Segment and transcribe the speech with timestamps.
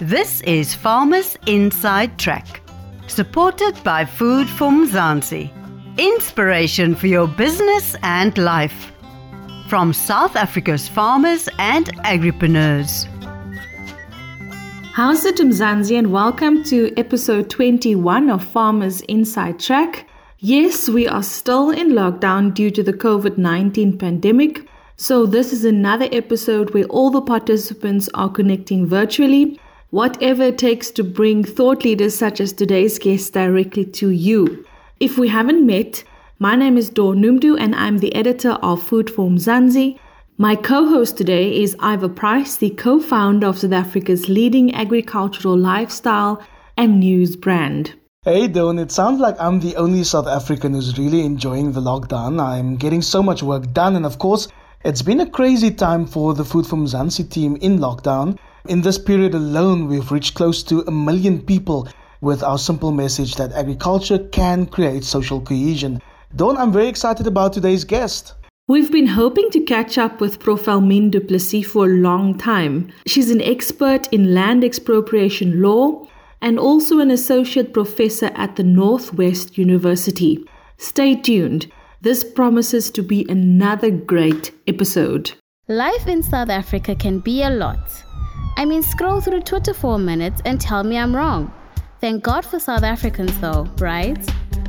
[0.00, 2.60] This is Farmers Inside Track,
[3.08, 5.50] supported by Food for Mzansi.
[5.98, 8.92] Inspiration for your business and life.
[9.68, 13.06] From South Africa's farmers and agripreneurs.
[14.92, 20.08] How's it, Mzansi, and welcome to episode 21 of Farmers Inside Track.
[20.38, 25.64] Yes, we are still in lockdown due to the COVID 19 pandemic, so this is
[25.64, 29.58] another episode where all the participants are connecting virtually,
[29.90, 34.64] whatever it takes to bring thought leaders such as today's guest directly to you.
[35.00, 36.04] If we haven't met,
[36.38, 39.98] my name is Dawn Noemdoe and I'm the editor of Food for Mzansi.
[40.36, 45.56] My co host today is Ivor Price, the co founder of South Africa's leading agricultural
[45.56, 46.44] lifestyle
[46.76, 47.94] and news brand.
[48.24, 52.40] Hey Dawn, it sounds like I'm the only South African who's really enjoying the lockdown.
[52.40, 54.48] I'm getting so much work done, and of course,
[54.84, 58.38] it's been a crazy time for the Food from Mzansi team in lockdown.
[58.68, 61.88] In this period alone, we've reached close to a million people
[62.20, 66.02] with our simple message that agriculture can create social cohesion.
[66.36, 68.34] Dawn, I'm very excited about today's guest.
[68.66, 70.66] We've been hoping to catch up with Prof.
[70.66, 72.92] Elmien du Plessis for a long time.
[73.06, 76.06] She's an expert in land expropriation law
[76.42, 80.44] and also an associate professor at the Northwest University.
[80.76, 81.72] Stay tuned.
[82.02, 85.32] This promises to be another great episode.
[85.68, 88.04] Life in South Africa can be a lot.
[88.58, 91.52] I mean, scroll through Twitter for a minute and tell me I'm wrong.
[92.00, 94.18] Thank God for South Africans, though, right?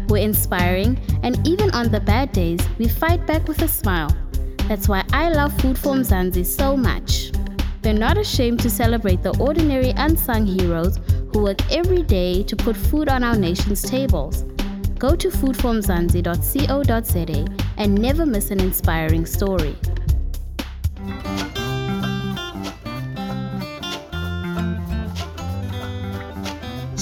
[0.08, 4.16] We're inspiring, and even on the bad days, we fight back with a smile.
[4.68, 7.32] That's why I love Food for Mzansi so much.
[7.82, 11.00] They're not ashamed to celebrate the ordinary unsung heroes
[11.34, 14.46] who work every day to put food on our nation's tables
[15.00, 17.46] go to foodformzansi.co.za
[17.78, 19.74] and never miss an inspiring story.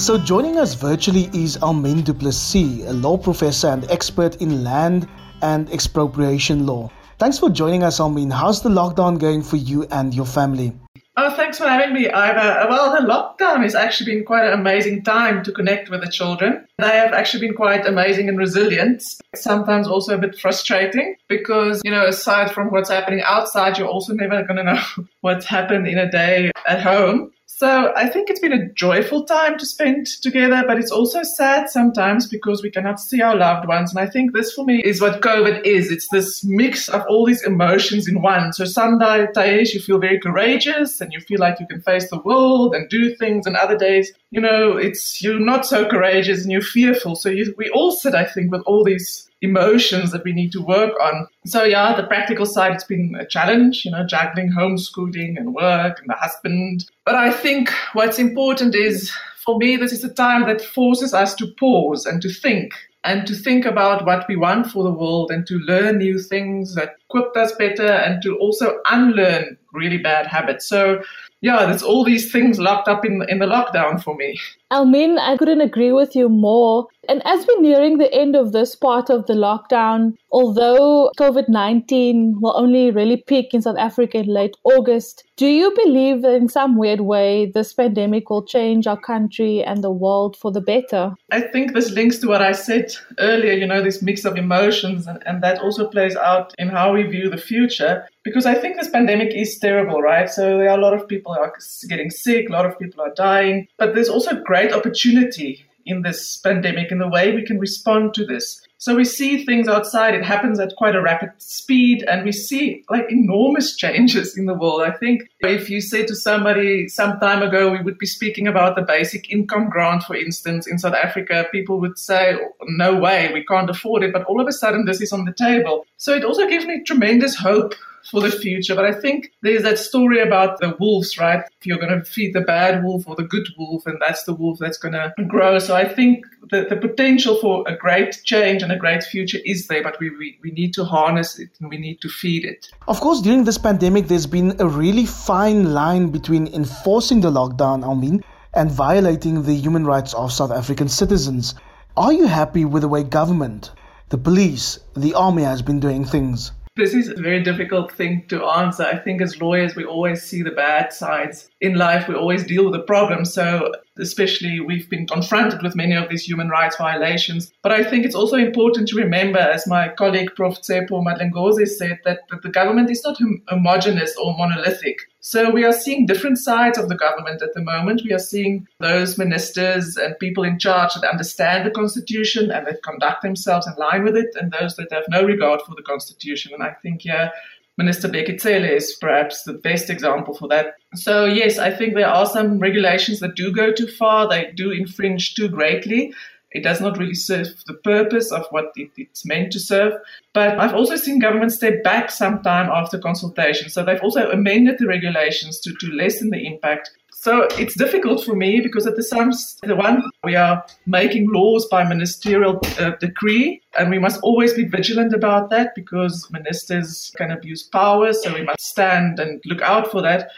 [0.08, 5.06] So, joining us virtually is Elmien du Plessis, a law professor and expert in land
[5.42, 6.90] and expropriation law.
[7.18, 8.32] Thanks for joining us, Elmien.
[8.32, 10.72] How's the lockdown going for you and your family?
[11.18, 12.68] Oh, thanks for having me, Ivor.
[12.70, 16.66] Well, the lockdown has actually been quite an amazing time to connect with the children.
[16.78, 19.02] They have actually been quite amazing and resilient.
[19.34, 24.14] Sometimes also a bit frustrating because, you know, aside from what's happening outside, you're also
[24.14, 24.82] never going to know
[25.20, 27.30] what's happened in a day at home.
[27.58, 31.68] So I think it's been a joyful time to spend together, but it's also sad
[31.68, 33.90] sometimes because we cannot see our loved ones.
[33.90, 35.90] And I think this for me is what COVID is.
[35.90, 38.52] It's this mix of all these emotions in one.
[38.52, 39.00] So some
[39.34, 42.88] days you feel very courageous and you feel like you can face the world and
[42.88, 43.44] do things.
[43.44, 47.16] And other days, you know, it's you're not so courageous and you're fearful.
[47.16, 50.62] So you, we all sit, I think, with all these emotions that we need to
[50.62, 51.26] work on.
[51.46, 56.00] So yeah, the practical side, it's been a challenge, you know, juggling homeschooling and work
[56.00, 56.84] and the husband.
[57.04, 59.12] But I think what's important is
[59.44, 63.26] for me, this is a time that forces us to pause and to think and
[63.26, 66.96] to think about what we want for the world and to learn new things that
[67.08, 70.68] equip us better and to also unlearn really bad habits.
[70.68, 71.02] So
[71.40, 74.38] yeah, there's all these things locked up in in the lockdown for me.
[74.70, 76.88] Elmien, I couldn't agree with you more.
[77.08, 82.38] And as we're nearing the end of this part of the lockdown, although COVID 19
[82.40, 86.48] will only really peak in South Africa in late August, do you believe that in
[86.48, 91.14] some weird way this pandemic will change our country and the world for the better?
[91.30, 95.06] I think this links to what I said earlier, you know, this mix of emotions,
[95.06, 98.06] and, and that also plays out in how we view the future.
[98.24, 100.28] Because I think this pandemic is terrible, right?
[100.28, 101.54] So there are a lot of people are
[101.88, 106.36] getting sick, a lot of people are dying, but there's also great opportunity in this
[106.36, 108.60] pandemic in the way we can respond to this.
[108.80, 112.84] So we see things outside, it happens at quite a rapid speed, and we see
[112.88, 114.82] like enormous changes in the world.
[114.82, 118.76] I think if you say to somebody some time ago, we would be speaking about
[118.76, 122.36] the basic income grant, for instance, in South Africa, people would say,
[122.68, 124.12] no way, we can't afford it.
[124.12, 125.84] But all of a sudden, this is on the table.
[125.96, 127.74] So it also gives me tremendous hope
[128.10, 128.74] for the future.
[128.74, 131.42] But I think there's that story about the wolves, right?
[131.60, 134.34] If you're going to feed the bad wolf or the good wolf, and that's the
[134.34, 135.58] wolf that's going to grow.
[135.58, 139.66] So I think that the potential for a great change and a great future is
[139.68, 142.68] there, but we, we, we need to harness it and we need to feed it.
[142.86, 147.88] Of course, during this pandemic, there's been a really fine line between enforcing the lockdown,
[147.88, 148.24] I mean,
[148.54, 151.54] and violating the human rights of South African citizens.
[151.96, 153.72] Are you happy with the way government,
[154.08, 156.52] the police, the army has been doing things?
[156.78, 158.84] This is a very difficult thing to answer.
[158.84, 162.06] I think as lawyers, we always see the bad sides in life.
[162.06, 163.24] We always deal with the problem.
[163.24, 167.52] So especially we've been confronted with many of these human rights violations.
[167.64, 170.62] But I think it's also important to remember, as my colleague Prof.
[170.62, 174.98] Tshepo Madlingozi said, that, that the government is not hom- homogenous or monolithic.
[175.30, 178.00] So we are seeing different sides of the government at the moment.
[178.02, 182.82] We are seeing those ministers and people in charge that understand the constitution and that
[182.82, 186.54] conduct themselves in line with it, and those that have no regard for the constitution.
[186.54, 187.28] And I think yeah,
[187.76, 188.42] Minister Bheki
[188.74, 190.76] is perhaps the best example for that.
[190.94, 194.26] So yes, I think there are some regulations that do go too far.
[194.26, 196.14] They do infringe too greatly.
[196.52, 199.92] It does not really serve the purpose of what it, it's meant to serve.
[200.32, 203.68] But I've also seen governments step back sometime after consultation.
[203.68, 206.90] So they've also amended the regulations to, to lessen the impact.
[207.20, 209.32] So it's difficult for me because at the same
[209.64, 214.64] the one we are making laws by ministerial uh, decree, and we must always be
[214.64, 218.12] vigilant about that because ministers can abuse power.
[218.12, 220.30] So we must stand and look out for that.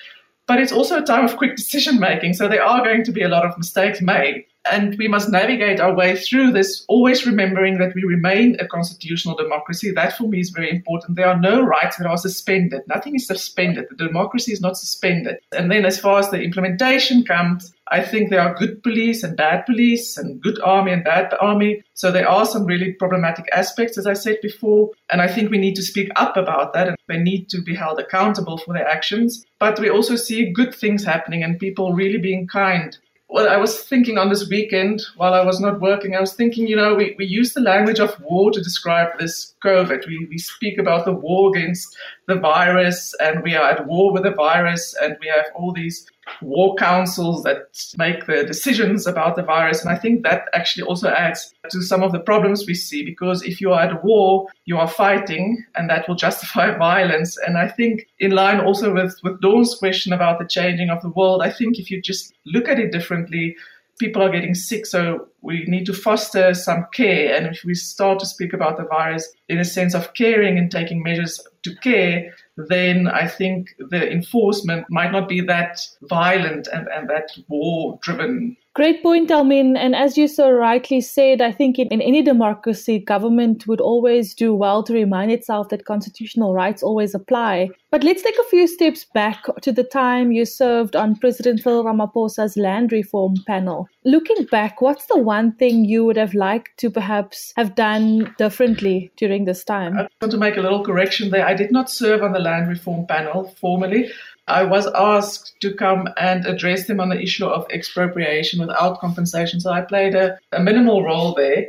[0.47, 3.23] But it's also a time of quick decision making, so there are going to be
[3.23, 4.47] a lot of mistakes made.
[4.71, 9.35] And we must navigate our way through this, always remembering that we remain a constitutional
[9.35, 9.91] democracy.
[9.91, 11.17] That for me is very important.
[11.17, 12.83] There are no rights that are suspended.
[12.87, 13.87] Nothing is suspended.
[13.89, 15.39] The democracy is not suspended.
[15.57, 19.37] And then, as far as the implementation comes, I think there are good police and
[19.37, 21.83] bad police, and good army and bad army.
[21.95, 24.91] So there are some really problematic aspects, as I said before.
[25.11, 27.75] And I think we need to speak up about that, and they need to be
[27.75, 29.45] held accountable for their actions.
[29.59, 32.97] But we also see good things happening and people really being kind
[33.31, 36.67] well, I was thinking on this weekend while I was not working, I was thinking,
[36.67, 40.07] you know, we, we use the language of war to describe this COVID.
[40.07, 41.97] We, we speak about the war against
[42.27, 46.07] the virus and we are at war with the virus and we have all these
[46.43, 49.83] war councils that make the decisions about the virus.
[49.83, 53.43] And I think that actually also adds to some of the problems we see because
[53.43, 57.37] if you are at war, you are fighting and that will justify violence.
[57.47, 61.11] And I think, in line also with, with Dawn's question about the changing of the
[61.11, 63.57] world, I think if you just look at it differently,
[64.01, 67.37] people are getting sick, so we need to foster some care.
[67.37, 70.71] And if we start to speak about the virus in a sense of caring and
[70.71, 76.89] taking measures to care, then I think the enforcement might not be that violent and,
[76.89, 78.57] and that war driven.
[78.75, 79.77] Great point, Elmien.
[79.77, 84.33] And as you so rightly said, I think in, in any democracy, government would always
[84.33, 87.71] do well to remind itself that constitutional rights always apply.
[87.91, 91.83] But let's take a few steps back to the time you served on President Cyril
[91.83, 93.89] Ramaphosa's land reform panel.
[94.05, 99.11] Looking back, what's the one thing you would have liked to perhaps have done differently
[99.17, 99.99] during this time?
[99.99, 101.45] I want to make a little correction there.
[101.45, 104.13] I did not serve on the land reform panel formally.
[104.51, 109.61] I was asked to come and address them on the issue of expropriation without compensation.
[109.61, 111.67] So I played a, a minimal role there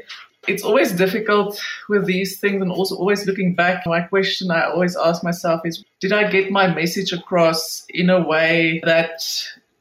[0.47, 4.97] it's always difficult with these things and also always looking back my question i always
[4.97, 9.21] ask myself is did i get my message across in a way that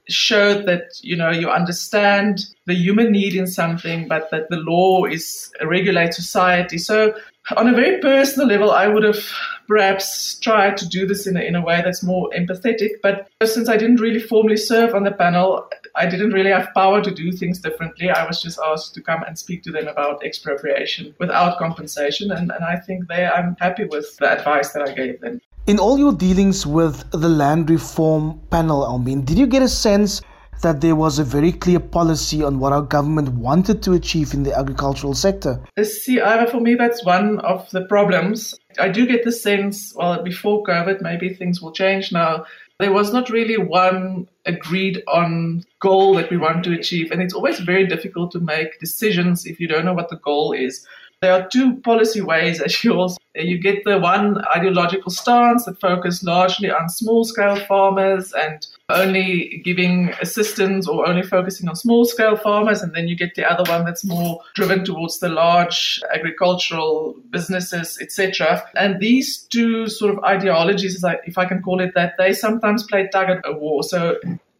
[0.08, 5.05] showed that you know you understand the human need in something but that the law
[5.05, 7.14] is a regulated society so
[7.56, 9.25] on a very personal level i would have
[9.71, 13.69] perhaps try to do this in a, in a way that's more empathetic but since
[13.69, 17.31] i didn't really formally serve on the panel i didn't really have power to do
[17.33, 18.11] things differently.
[18.11, 22.51] I was just asked to come and speak to them about expropriation without compensation and,
[22.51, 25.41] and i think there i'm happy with the advice that i gave them.
[25.67, 30.21] In all your dealings with the land reform panel, Elmien, did you get a sense
[30.62, 34.43] that there was a very clear policy on what our government wanted to achieve in
[34.43, 35.61] the agricultural sector?
[35.83, 38.55] See, Ivor, for me, that's one of the problems.
[38.79, 42.45] I do get the sense, well, before COVID, maybe things will change now.
[42.79, 47.11] There was not really one agreed on goal that we want to achieve.
[47.11, 50.52] And it's always very difficult to make decisions if you don't know what the goal
[50.52, 50.87] is.
[51.21, 55.79] There are two policy ways, as you also you get the one ideological stance that
[55.79, 62.04] focuses largely on small scale farmers and only giving assistance or only focusing on small
[62.04, 66.00] scale farmers, and then you get the other one that's more driven towards the large
[66.14, 68.62] agricultural businesses, etc.
[68.76, 73.09] And these two sort of ideologies, if I can call it that, they sometimes play
[73.12, 73.82] tug of war.
[73.82, 74.16] So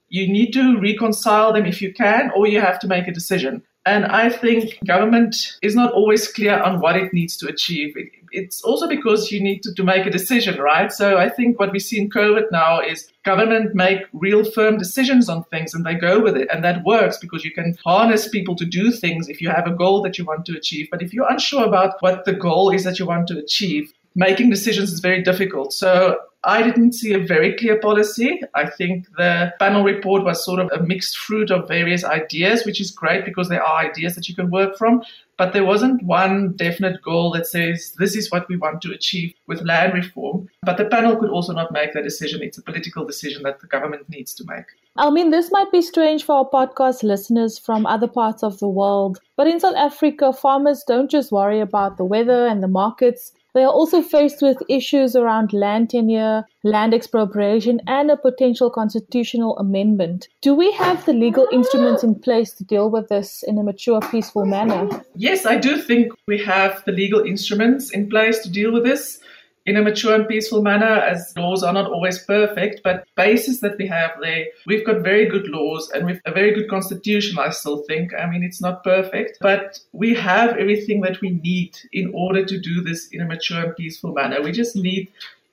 [0.09, 3.63] you need to reconcile them if you can, or you have to make a decision.
[3.87, 7.95] And I think government is not always clear on what it needs to achieve.
[8.31, 10.93] It's also because you need to, to make a decision, right?
[10.93, 15.31] So I think what we see in COVID now is government make real firm decisions
[15.31, 16.49] on things and they go with it.
[16.53, 19.75] And that works because you can harness people to do things if you have a
[19.75, 20.89] goal that you want to achieve.
[20.91, 24.51] But if you're unsure about what the goal is that you want to achieve, making
[24.51, 25.73] decisions is very difficult.
[25.73, 28.41] So I didn't see a very clear policy.
[28.55, 32.81] I think the panel report was sort of a mixed fruit of various ideas, which
[32.81, 35.03] is great because there are ideas that you can work from.
[35.37, 39.35] But there wasn't one definite goal that says this is what we want to achieve
[39.47, 40.49] with land reform.
[40.63, 42.43] But the panel could also not make that decision.
[42.43, 44.67] It's a political decision that the government needs to make.
[44.97, 48.69] I mean, this might be strange for our podcast listeners from other parts of the
[48.69, 53.33] world, but in South Africa, farmers don't just worry about the weather and the markets.
[53.55, 59.59] They are also faced with issues around land tenure, land expropriation, and a potential constitutional
[59.59, 60.29] amendment.
[60.41, 64.01] Do we have the legal instruments in place to deal with this in a mature,
[64.01, 64.89] peaceful manner?
[65.17, 69.19] Yes, I do think we have the legal instruments in place to deal with this
[69.67, 73.77] in a mature and peaceful manner, as laws are not always perfect, but basis that
[73.79, 77.51] we have there, we've got very good laws and we've a very good constitution, I
[77.51, 78.13] still think.
[78.15, 82.59] I mean, it's not perfect, but we have everything that we need in order to
[82.59, 84.43] do this in a mature and peaceful manner.
[84.43, 85.09] We just need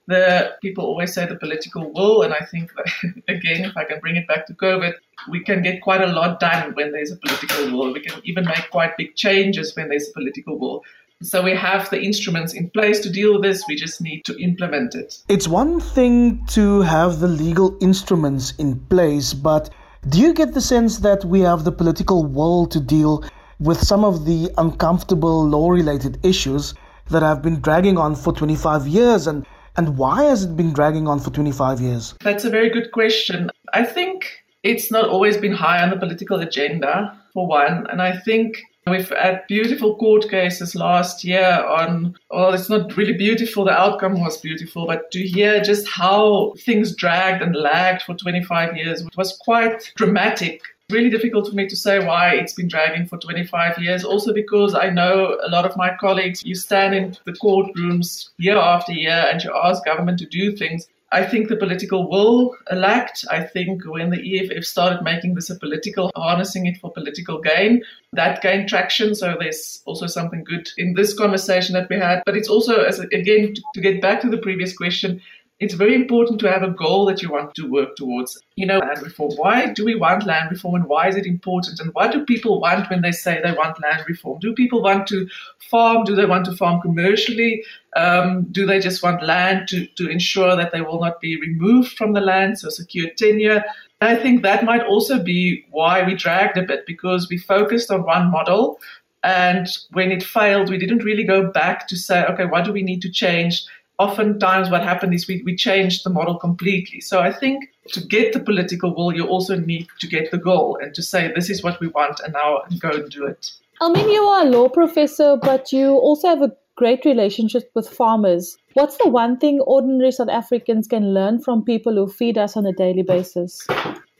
[0.08, 2.86] the people always say the political will, and I think that,
[3.28, 4.94] again, if I can bring it back to COVID,
[5.28, 7.92] we can get quite a lot done when there's a political will.
[7.92, 10.82] We can even make quite big changes when there's a political will.
[11.20, 13.64] So we have the instruments in place to deal with this.
[13.66, 15.18] We just need to implement it.
[15.28, 19.68] It's one thing to have the legal instruments in place, but
[20.08, 23.24] do you get the sense that we have the political will to deal
[23.58, 26.72] with some of the uncomfortable law related issues
[27.10, 29.26] that have been dragging on for 25 years?
[29.26, 29.44] And,
[29.76, 32.14] and why has it been dragging on for 25 years?
[32.22, 33.50] That's a very good question.
[33.74, 37.86] I think it's not always been high on the political agenda, for one.
[37.90, 43.12] And I think We've had beautiful court cases last year on, well, it's not really
[43.16, 48.14] beautiful, the outcome was beautiful, but to hear just how things dragged and lagged for
[48.14, 50.62] 25 years was quite dramatic.
[50.90, 54.04] Really difficult for me to say why it's been dragging for 25 years.
[54.04, 58.56] Also, because I know a lot of my colleagues, you stand in the courtrooms year
[58.56, 63.24] after year and you ask government to do things I think the political will lacked.
[63.30, 67.82] I think when the EFF started making this a political, harnessing it for political gain,
[68.12, 69.14] that gained traction.
[69.14, 72.22] So there's also something good in this conversation that we had.
[72.26, 75.22] But it's also, as again, to get back to the previous question,
[75.60, 78.40] it's very important to have a goal that you want to work towards.
[78.54, 79.32] You know, land reform.
[79.36, 81.80] Why do we want land reform and why is it important?
[81.80, 84.38] And what do people want when they say they want land reform?
[84.40, 85.28] Do people want to
[85.70, 86.04] farm?
[86.04, 87.64] Do they want to farm commercially?
[87.96, 91.96] Um, do they just want land to, to ensure that they will not be removed
[91.96, 93.64] from the land, so secure tenure?
[94.00, 98.04] I think that might also be why we dragged a bit because we focused on
[98.04, 98.78] one model.
[99.24, 102.82] And when it failed, we didn't really go back to say, okay, what do we
[102.82, 103.64] need to change?
[103.98, 107.00] Oftentimes what happened is we, we changed the model completely.
[107.00, 110.78] So I think to get the political will, you also need to get the goal
[110.80, 113.50] and to say, this is what we want, and now go and do it.
[113.80, 117.88] I mean, you are a law professor, but you also have a great relationship with
[117.88, 118.56] farmers.
[118.74, 122.66] What's the one thing ordinary South Africans can learn from people who feed us on
[122.66, 123.66] a daily basis?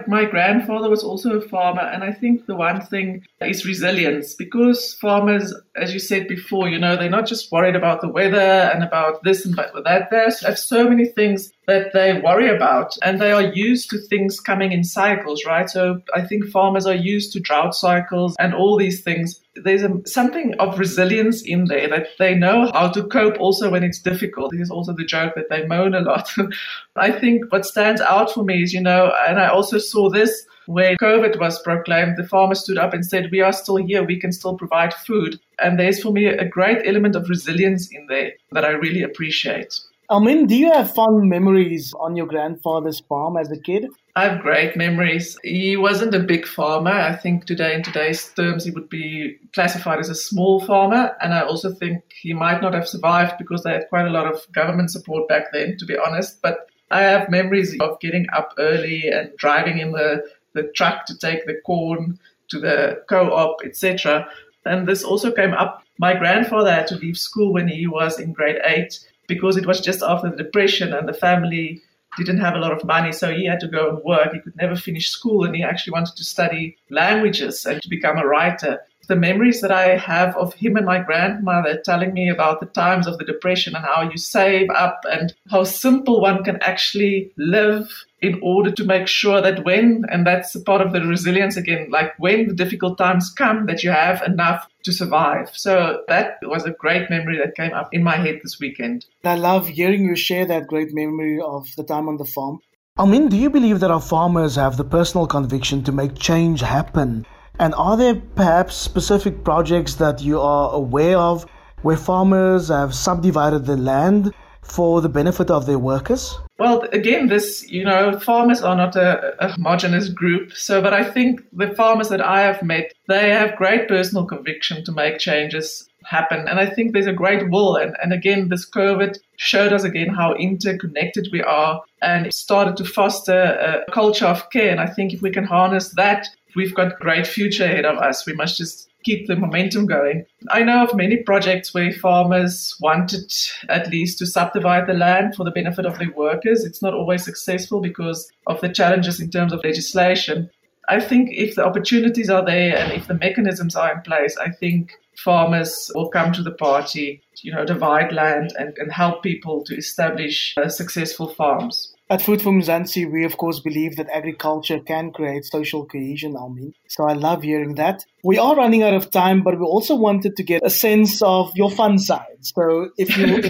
[0.07, 4.95] My grandfather was also a farmer, and I think the one thing is resilience because
[4.95, 8.85] farmers, as you said before, you know, they're not just worried about the weather and
[8.85, 10.11] about this and about that.
[10.11, 14.41] They have so many things that they worry about, and they are used to things
[14.41, 15.69] coming in cycles, right?
[15.69, 19.39] So I think farmers are used to drought cycles and all these things.
[19.55, 23.85] There's a, something of resilience in there that they know how to cope also when
[23.85, 24.53] it's difficult.
[24.53, 26.33] There's also the joke that they moan a lot.
[26.97, 30.47] I think what stands out for me is, you know, and I also saw this
[30.69, 34.19] when COVID was proclaimed, the farmers stood up and said, We are still here, we
[34.19, 35.39] can still provide food.
[35.59, 39.81] And there's for me a great element of resilience in there that I really appreciate.
[40.11, 43.89] Elmien, do you have fond memories on your grandfather's farm as a kid?
[44.17, 45.39] I have great memories.
[45.45, 46.91] He wasn't a big farmer.
[46.91, 51.15] I think today, in today's terms, he would be classified as a small farmer.
[51.21, 54.27] And I also think he might not have survived because they had quite a lot
[54.27, 56.41] of government support back then, to be honest.
[56.41, 60.25] But I have memories of getting up early and driving in the,
[60.55, 64.27] the truck to take the corn to the co op, etc.
[64.65, 65.83] And this also came up.
[65.99, 68.99] My grandfather had to leave school when he was in grade eight
[69.29, 71.81] because it was just after the depression and the family
[72.17, 74.33] didn't have a lot of money, so he had to go and work.
[74.33, 78.19] He could never finish school, and he actually wanted to study languages and to become
[78.19, 78.81] a writer.
[79.09, 83.07] The memories that I have of him and my grandmother telling me about the times
[83.07, 87.89] of the depression and how you save up and how simple one can actually live
[88.21, 91.89] in order to make sure that when, and that's a part of the resilience again,
[91.91, 95.51] like when the difficult times come, that you have enough to survive.
[95.55, 99.07] So that was a great memory that came up in my head this weekend.
[99.25, 102.59] I love hearing you share that great memory of the time on the farm.
[102.99, 106.61] I mean, do you believe that our farmers have the personal conviction to make change
[106.61, 107.25] happen?
[107.59, 111.45] And are there perhaps specific projects that you are aware of
[111.83, 116.39] where farmers have subdivided the land for the benefit of their workers?
[116.59, 120.53] Well, again, this, you know, farmers are not a, a, homogenous group.
[120.53, 124.85] So, but I think the farmers that I have met, they have great personal conviction
[124.85, 126.49] to make changes happen.
[126.49, 127.77] And I think there's a great will.
[127.77, 132.85] And, and again, this COVID showed us again how interconnected we are and started to
[132.85, 134.71] foster a culture of care.
[134.71, 136.27] And I think if we can harness that,
[136.57, 138.27] we've got great future ahead of us.
[138.27, 140.25] We must just keep the momentum going.
[140.51, 143.33] I know of many projects where farmers wanted
[143.69, 146.65] at least to subdivide the land for the benefit of their workers.
[146.65, 150.51] It's not always successful because of the challenges in terms of legislation.
[150.89, 154.51] I think if the opportunities are there and if the mechanisms are in place, I
[154.51, 159.63] think farmers will come to the party, you know, divide land and, and help people
[159.65, 161.95] to establish uh, successful farms.
[162.11, 166.73] At Food for Mzansi, we of course believe that agriculture can create social cohesion, Elmien.
[166.89, 168.03] So I love hearing that.
[168.25, 171.53] We are running out of time, but we also wanted to get a sense of
[171.55, 172.39] your fun side.
[172.41, 173.43] So if you,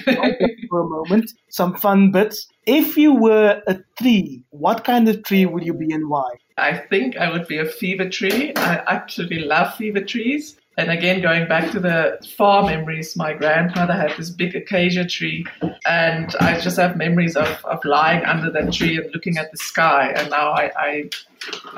[0.68, 2.48] for a moment, some fun bits.
[2.66, 6.28] If you were a tree, what kind of tree would you be and why?
[6.56, 8.52] I think I would be a fever tree.
[8.56, 10.56] I absolutely love fever trees.
[10.78, 15.44] And again, going back to the farm memories, my grandmother had this big acacia tree,
[15.86, 19.56] and I just have memories of, of lying under that tree and looking at the
[19.56, 20.12] sky.
[20.14, 21.10] And now I, I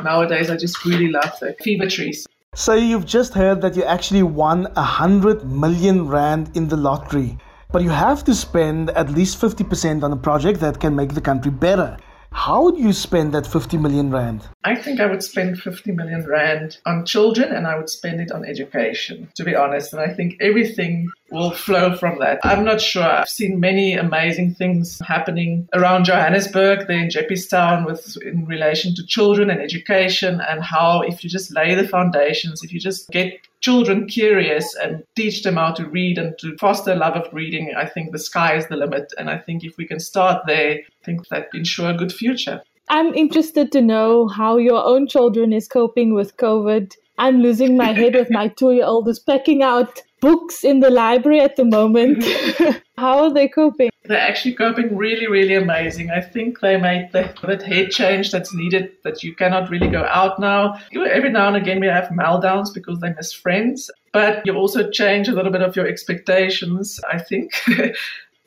[0.02, 2.26] nowadays I just really love the fever trees.
[2.54, 7.38] So you've just heard that you actually won a hundred million rand in the lottery,
[7.72, 11.14] but you have to spend at least fifty percent on a project that can make
[11.14, 11.96] the country better.
[12.32, 14.48] How would you spend that 50 million rand?
[14.64, 18.30] I think I would spend 50 million rand on children and I would spend it
[18.30, 19.92] on education, to be honest.
[19.92, 22.40] And I think everything will flow from that.
[22.44, 23.02] I'm not sure.
[23.02, 29.06] I've seen many amazing things happening around Johannesburg, there in Jeppestown, with in relation to
[29.06, 33.32] children and education, and how if you just lay the foundations, if you just get
[33.60, 37.86] children curious and teach them how to read and to foster love of reading, I
[37.86, 39.12] think the sky is the limit.
[39.18, 42.62] And I think if we can start there, I think that ensure a good future.
[42.88, 46.92] I'm interested to know how your own children is coping with COVID.
[47.18, 50.90] I'm losing my head with my two year old is packing out books in the
[50.90, 52.24] library at the moment.
[52.98, 53.89] how are they coping?
[54.04, 56.10] They're actually coping really, really amazing.
[56.10, 60.04] I think they made the, that head change that's needed, that you cannot really go
[60.04, 60.78] out now.
[60.94, 65.28] Every now and again, we have meltdowns because they miss friends, but you also change
[65.28, 67.52] a little bit of your expectations, I think.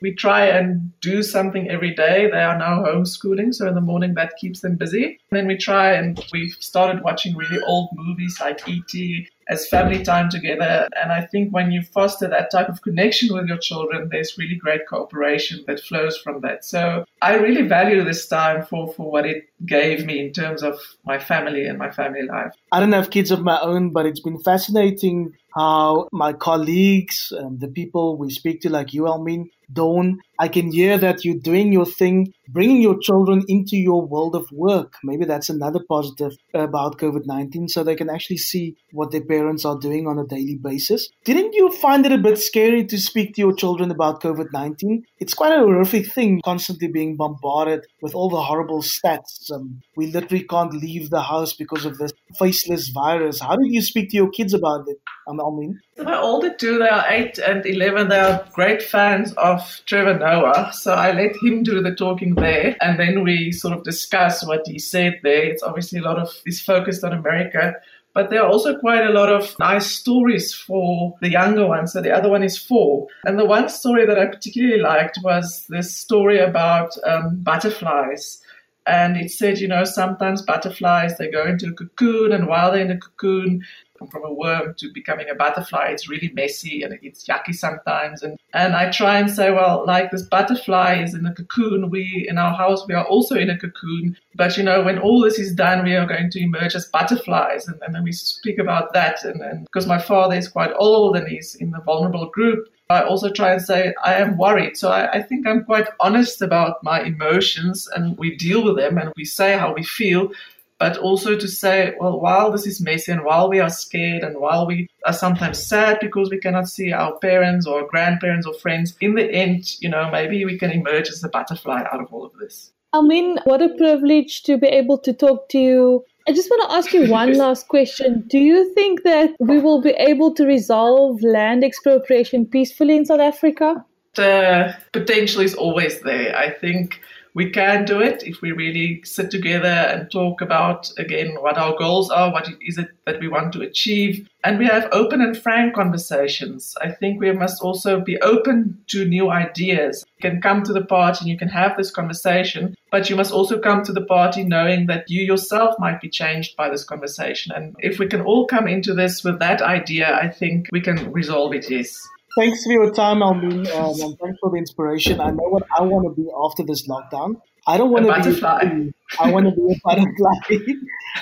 [0.04, 2.28] we try and do something every day.
[2.30, 5.18] They are now homeschooling, so in the morning that keeps them busy.
[5.30, 10.02] And then we try and we've started watching really old movies like E.T as family
[10.02, 10.88] time together.
[11.02, 14.56] And I think when you foster that type of connection with your children, there's really
[14.56, 16.64] great cooperation that flows from that.
[16.64, 20.78] So I really value this time for, for what it gave me in terms of
[21.04, 22.52] my family and my family life.
[22.72, 27.68] I don't have kids of my own, but it's been fascinating how my colleagues, the
[27.68, 31.86] people we speak to, like you, Elmien, Dawn, I can hear that you're doing your
[31.86, 34.94] thing, bringing your children into your world of work.
[35.04, 39.64] Maybe that's another positive about COVID 19, so they can actually see what their parents
[39.64, 41.08] are doing on a daily basis.
[41.24, 45.04] Didn't you find it a bit scary to speak to your children about COVID 19?
[45.18, 49.50] It's quite a horrific thing, constantly being bombarded with all the horrible stats.
[49.52, 53.40] Um, we literally can't leave the house because of this faceless virus.
[53.40, 55.78] How did you speak to your kids about it, um, Elmien?
[55.98, 58.08] My older two, they are 8 and 11.
[58.08, 60.72] They are great fans of Trevor Noah.
[60.72, 62.76] So I let him do the talking there.
[62.80, 65.44] And then we sort of discuss what he said there.
[65.44, 67.74] It's obviously a lot of, he's focused on America.
[68.14, 71.92] But there are also quite a lot of nice stories for the younger ones.
[71.92, 73.08] So the other one is four.
[73.24, 78.40] And the one story that I particularly liked was this story about um, butterflies.
[78.86, 82.82] And it said, you know, sometimes butterflies, they go into a cocoon, and while they're
[82.82, 83.64] in the cocoon,
[84.10, 85.86] from a worm to becoming a butterfly.
[85.86, 88.22] It's really messy and it's yucky sometimes.
[88.22, 91.90] And, and I try and say, well, like this butterfly is in a cocoon.
[91.90, 94.16] We, in our house, we are also in a cocoon.
[94.34, 97.68] But, you know, when all this is done, we are going to emerge as butterflies.
[97.68, 99.24] And, and then we speak about that.
[99.24, 103.04] And, and because my father is quite old and he's in the vulnerable group, I
[103.04, 104.76] also try and say I am worried.
[104.76, 108.98] So I, I, think I'm quite honest about my emotions and we deal with them
[108.98, 110.30] and we say how we feel
[110.78, 114.38] but also to say, well, while this is messy and while we are scared and
[114.38, 118.94] while we are sometimes sad because we cannot see our parents or grandparents or friends,
[119.00, 122.26] in the end, you know, maybe we can emerge as a butterfly out of all
[122.26, 122.72] of this.
[122.92, 126.04] I mean, what a privilege to be able to talk to you.
[126.26, 128.24] I just want to ask you one last question.
[128.28, 133.20] Do you think that we will be able to resolve land expropriation peacefully in South
[133.20, 133.84] Africa?
[134.14, 136.36] The potential is always there.
[136.36, 137.00] I think
[137.34, 141.76] we can do it if we really sit together and talk about again what our
[141.76, 145.36] goals are, what is it that we want to achieve, and we have open and
[145.36, 146.76] frank conversations.
[146.80, 150.04] I think we must also be open to new ideas.
[150.18, 153.32] You can come to the party and you can have this conversation, but you must
[153.32, 157.52] also come to the party knowing that you yourself might be changed by this conversation.
[157.52, 161.10] And if we can all come into this with that idea, I think we can
[161.12, 162.08] resolve it, yes.
[162.36, 165.20] Thanks for your time, Elmien, um, and thanks for the inspiration.
[165.20, 167.36] I know what I want to be after this lockdown.
[167.66, 168.90] I don't want A to be a butterfly.
[169.20, 170.32] I want to be a butterfly.